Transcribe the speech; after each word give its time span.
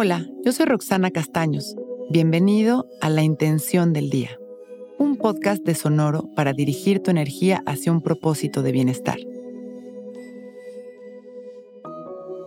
Hola, 0.00 0.28
yo 0.44 0.52
soy 0.52 0.66
Roxana 0.66 1.10
Castaños. 1.10 1.74
Bienvenido 2.08 2.86
a 3.00 3.10
La 3.10 3.24
Intención 3.24 3.92
del 3.92 4.10
Día, 4.10 4.38
un 4.96 5.16
podcast 5.16 5.64
de 5.64 5.74
Sonoro 5.74 6.30
para 6.36 6.52
dirigir 6.52 7.02
tu 7.02 7.10
energía 7.10 7.64
hacia 7.66 7.90
un 7.90 8.00
propósito 8.00 8.62
de 8.62 8.70
bienestar. 8.70 9.16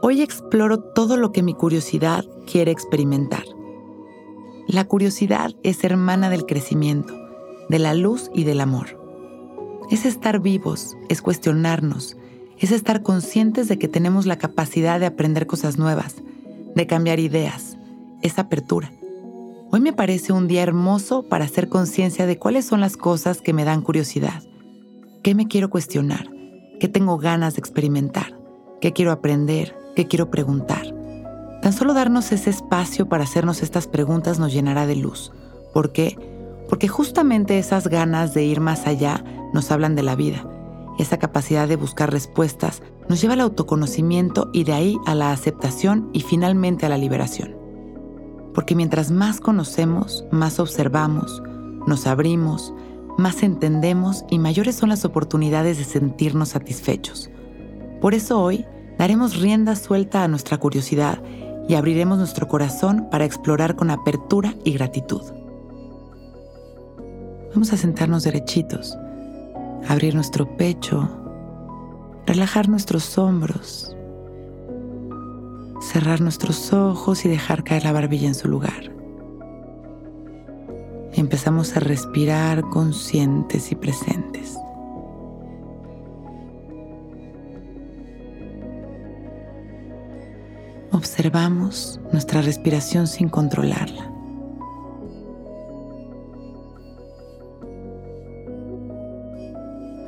Hoy 0.00 0.22
exploro 0.22 0.80
todo 0.94 1.18
lo 1.18 1.32
que 1.32 1.42
mi 1.42 1.52
curiosidad 1.52 2.24
quiere 2.50 2.70
experimentar. 2.70 3.44
La 4.66 4.84
curiosidad 4.84 5.50
es 5.62 5.84
hermana 5.84 6.30
del 6.30 6.46
crecimiento, 6.46 7.12
de 7.68 7.78
la 7.78 7.92
luz 7.92 8.30
y 8.32 8.44
del 8.44 8.62
amor. 8.62 8.98
Es 9.90 10.06
estar 10.06 10.40
vivos, 10.40 10.96
es 11.10 11.20
cuestionarnos, 11.20 12.16
es 12.58 12.72
estar 12.72 13.02
conscientes 13.02 13.68
de 13.68 13.78
que 13.78 13.88
tenemos 13.88 14.24
la 14.24 14.38
capacidad 14.38 14.98
de 14.98 15.04
aprender 15.04 15.46
cosas 15.46 15.76
nuevas, 15.76 16.23
de 16.74 16.86
cambiar 16.86 17.20
ideas, 17.20 17.76
es 18.22 18.38
apertura. 18.38 18.92
Hoy 19.70 19.80
me 19.80 19.92
parece 19.92 20.32
un 20.32 20.48
día 20.48 20.62
hermoso 20.62 21.24
para 21.24 21.44
hacer 21.44 21.68
conciencia 21.68 22.26
de 22.26 22.38
cuáles 22.38 22.64
son 22.64 22.80
las 22.80 22.96
cosas 22.96 23.40
que 23.40 23.52
me 23.52 23.64
dan 23.64 23.82
curiosidad, 23.82 24.42
qué 25.22 25.34
me 25.34 25.48
quiero 25.48 25.70
cuestionar, 25.70 26.30
qué 26.80 26.88
tengo 26.88 27.18
ganas 27.18 27.54
de 27.54 27.60
experimentar, 27.60 28.38
qué 28.80 28.92
quiero 28.92 29.12
aprender, 29.12 29.76
qué 29.96 30.06
quiero 30.06 30.30
preguntar. 30.30 30.94
Tan 31.62 31.72
solo 31.72 31.94
darnos 31.94 32.30
ese 32.32 32.50
espacio 32.50 33.08
para 33.08 33.24
hacernos 33.24 33.62
estas 33.62 33.86
preguntas 33.88 34.38
nos 34.38 34.52
llenará 34.52 34.86
de 34.86 34.96
luz. 34.96 35.32
¿Por 35.72 35.92
qué? 35.92 36.16
Porque 36.68 36.88
justamente 36.88 37.58
esas 37.58 37.88
ganas 37.88 38.34
de 38.34 38.44
ir 38.44 38.60
más 38.60 38.86
allá 38.86 39.24
nos 39.52 39.70
hablan 39.70 39.94
de 39.94 40.02
la 40.02 40.14
vida 40.14 40.44
esa 40.98 41.18
capacidad 41.18 41.68
de 41.68 41.76
buscar 41.76 42.12
respuestas 42.12 42.82
nos 43.08 43.20
lleva 43.20 43.34
al 43.34 43.40
autoconocimiento 43.40 44.50
y 44.52 44.64
de 44.64 44.72
ahí 44.72 44.98
a 45.06 45.14
la 45.14 45.32
aceptación 45.32 46.08
y 46.12 46.20
finalmente 46.20 46.86
a 46.86 46.88
la 46.88 46.98
liberación. 46.98 47.56
Porque 48.54 48.74
mientras 48.74 49.10
más 49.10 49.40
conocemos, 49.40 50.24
más 50.30 50.60
observamos, 50.60 51.42
nos 51.86 52.06
abrimos, 52.06 52.72
más 53.18 53.42
entendemos 53.42 54.24
y 54.30 54.38
mayores 54.38 54.76
son 54.76 54.88
las 54.88 55.04
oportunidades 55.04 55.78
de 55.78 55.84
sentirnos 55.84 56.50
satisfechos. 56.50 57.30
Por 58.00 58.14
eso 58.14 58.40
hoy 58.40 58.64
daremos 58.98 59.40
rienda 59.40 59.76
suelta 59.76 60.22
a 60.22 60.28
nuestra 60.28 60.58
curiosidad 60.58 61.22
y 61.68 61.74
abriremos 61.74 62.18
nuestro 62.18 62.46
corazón 62.46 63.08
para 63.10 63.24
explorar 63.24 63.74
con 63.74 63.90
apertura 63.90 64.54
y 64.64 64.72
gratitud. 64.72 65.22
Vamos 67.52 67.72
a 67.72 67.76
sentarnos 67.76 68.24
derechitos 68.24 68.96
abrir 69.88 70.14
nuestro 70.14 70.56
pecho, 70.56 71.08
relajar 72.26 72.68
nuestros 72.68 73.18
hombros, 73.18 73.94
cerrar 75.80 76.20
nuestros 76.20 76.72
ojos 76.72 77.24
y 77.24 77.28
dejar 77.28 77.64
caer 77.64 77.84
la 77.84 77.92
barbilla 77.92 78.28
en 78.28 78.34
su 78.34 78.48
lugar. 78.48 78.92
Empezamos 81.12 81.76
a 81.76 81.80
respirar 81.80 82.62
conscientes 82.70 83.70
y 83.70 83.74
presentes. 83.76 84.58
Observamos 90.90 92.00
nuestra 92.12 92.40
respiración 92.40 93.06
sin 93.06 93.28
controlarla. 93.28 94.13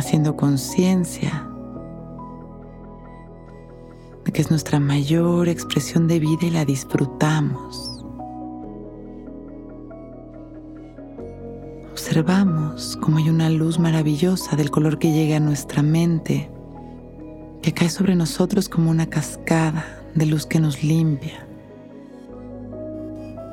Haciendo 0.00 0.36
conciencia 0.36 1.46
de 4.24 4.32
que 4.32 4.42
es 4.42 4.50
nuestra 4.50 4.80
mayor 4.80 5.48
expresión 5.48 6.08
de 6.08 6.18
vida 6.18 6.46
y 6.46 6.50
la 6.50 6.64
disfrutamos. 6.64 8.04
Observamos 11.90 12.96
como 13.00 13.18
hay 13.18 13.28
una 13.28 13.50
luz 13.50 13.78
maravillosa 13.78 14.56
del 14.56 14.70
color 14.70 14.98
que 14.98 15.12
llega 15.12 15.36
a 15.36 15.40
nuestra 15.40 15.82
mente, 15.82 16.50
que 17.62 17.72
cae 17.72 17.90
sobre 17.90 18.16
nosotros 18.16 18.68
como 18.68 18.90
una 18.90 19.06
cascada 19.06 19.84
de 20.14 20.26
luz 20.26 20.46
que 20.46 20.60
nos 20.60 20.82
limpia, 20.82 21.46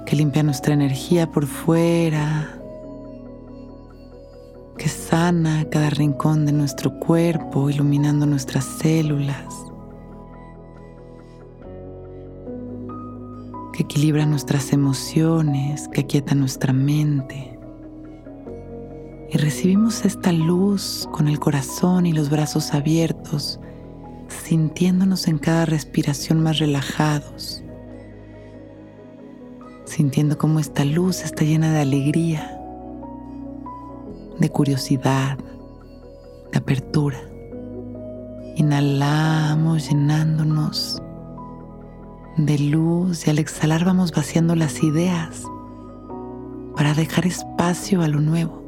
que 0.05 0.15
limpia 0.15 0.43
nuestra 0.43 0.73
energía 0.73 1.29
por 1.29 1.45
fuera, 1.45 2.57
que 4.87 4.93
sana 4.93 5.65
cada 5.69 5.89
rincón 5.89 6.45
de 6.45 6.53
nuestro 6.53 6.97
cuerpo, 6.97 7.69
iluminando 7.69 8.25
nuestras 8.25 8.63
células, 8.63 9.53
que 13.73 13.83
equilibra 13.83 14.25
nuestras 14.25 14.71
emociones, 14.71 15.89
que 15.89 15.99
aquieta 15.99 16.35
nuestra 16.35 16.71
mente. 16.71 17.59
Y 19.29 19.37
recibimos 19.37 20.05
esta 20.05 20.31
luz 20.31 21.09
con 21.11 21.27
el 21.27 21.37
corazón 21.37 22.05
y 22.05 22.13
los 22.13 22.29
brazos 22.29 22.73
abiertos, 22.73 23.59
sintiéndonos 24.29 25.27
en 25.27 25.37
cada 25.37 25.65
respiración 25.65 26.41
más 26.41 26.59
relajados, 26.59 27.61
sintiendo 29.83 30.37
cómo 30.37 30.61
esta 30.61 30.85
luz 30.85 31.25
está 31.25 31.43
llena 31.43 31.73
de 31.73 31.81
alegría 31.81 32.56
de 34.39 34.49
curiosidad, 34.49 35.37
de 36.51 36.57
apertura. 36.57 37.17
Inhalamos 38.55 39.89
llenándonos 39.89 41.01
de 42.37 42.59
luz 42.59 43.27
y 43.27 43.29
al 43.29 43.39
exhalar 43.39 43.83
vamos 43.83 44.11
vaciando 44.11 44.55
las 44.55 44.83
ideas 44.83 45.43
para 46.75 46.93
dejar 46.93 47.25
espacio 47.25 48.01
a 48.01 48.07
lo 48.07 48.19
nuevo. 48.19 48.63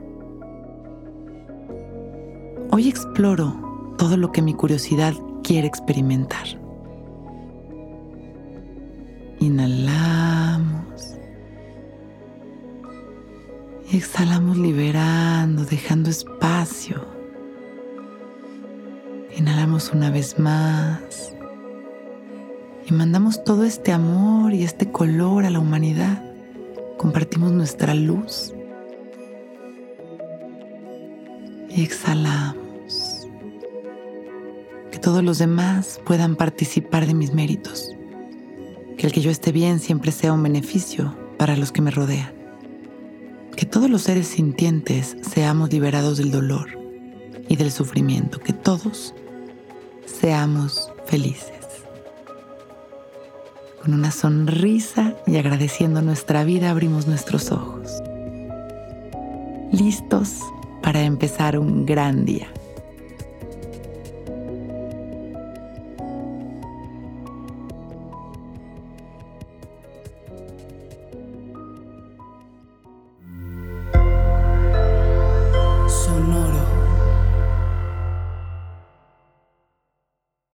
Hoy 2.71 2.87
exploro 2.87 3.95
todo 3.97 4.17
lo 4.17 4.31
que 4.31 4.41
mi 4.41 4.53
curiosidad 4.53 5.13
quiere 5.43 5.67
experimentar. 5.67 6.45
Inhalamos 9.39 9.98
exhalamos 13.97 14.57
liberando, 14.57 15.65
dejando 15.65 16.09
espacio. 16.09 17.03
Inhalamos 19.35 19.91
una 19.91 20.11
vez 20.11 20.37
más 20.37 21.33
y 22.85 22.93
mandamos 22.93 23.43
todo 23.43 23.63
este 23.63 23.91
amor 23.91 24.53
y 24.53 24.63
este 24.63 24.91
color 24.91 25.45
a 25.45 25.49
la 25.49 25.59
humanidad. 25.59 26.23
Compartimos 26.97 27.51
nuestra 27.51 27.95
luz 27.95 28.53
y 31.69 31.83
exhalamos. 31.83 33.27
Que 34.91 34.99
todos 34.99 35.23
los 35.23 35.39
demás 35.39 35.99
puedan 36.05 36.35
participar 36.35 37.07
de 37.07 37.13
mis 37.13 37.33
méritos. 37.33 37.95
Que 38.97 39.07
el 39.07 39.13
que 39.13 39.21
yo 39.21 39.31
esté 39.31 39.51
bien 39.51 39.79
siempre 39.79 40.11
sea 40.11 40.33
un 40.33 40.43
beneficio 40.43 41.15
para 41.37 41.55
los 41.55 41.71
que 41.71 41.81
me 41.81 41.91
rodean 41.91 42.38
que 43.59 43.65
todos 43.65 43.89
los 43.89 44.03
seres 44.03 44.29
sintientes 44.29 45.17
seamos 45.19 45.69
liberados 45.69 46.17
del 46.17 46.31
dolor 46.31 46.69
y 47.49 47.57
del 47.57 47.73
sufrimiento, 47.73 48.39
que 48.39 48.53
todos 48.53 49.13
seamos 50.05 50.89
felices. 51.05 51.59
Con 53.81 53.93
una 53.93 54.11
sonrisa 54.11 55.13
y 55.27 55.35
agradeciendo 55.35 56.01
nuestra 56.01 56.45
vida 56.45 56.69
abrimos 56.69 57.05
nuestros 57.05 57.51
ojos, 57.51 58.01
listos 59.73 60.37
para 60.81 61.01
empezar 61.01 61.59
un 61.59 61.85
gran 61.85 62.23
día. 62.23 62.47